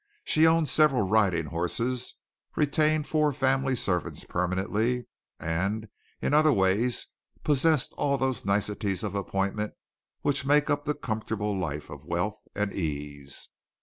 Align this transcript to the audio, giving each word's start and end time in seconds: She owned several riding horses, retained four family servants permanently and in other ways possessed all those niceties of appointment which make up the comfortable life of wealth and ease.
She 0.23 0.47
owned 0.47 0.67
several 0.67 1.03
riding 1.07 1.45
horses, 1.45 2.15
retained 2.55 3.05
four 3.05 3.31
family 3.31 3.75
servants 3.75 4.25
permanently 4.25 5.05
and 5.39 5.89
in 6.23 6.33
other 6.33 6.51
ways 6.51 7.05
possessed 7.43 7.93
all 7.97 8.17
those 8.17 8.43
niceties 8.43 9.03
of 9.03 9.13
appointment 9.13 9.75
which 10.21 10.43
make 10.43 10.71
up 10.71 10.85
the 10.85 10.95
comfortable 10.95 11.55
life 11.55 11.91
of 11.91 12.03
wealth 12.03 12.41
and 12.55 12.73
ease. 12.73 13.49